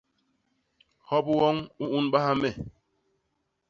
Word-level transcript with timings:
Hop 1.07 1.25
woñ 1.37 1.57
u 1.81 1.83
ñunbaha 1.91 2.31
me. 2.41 2.49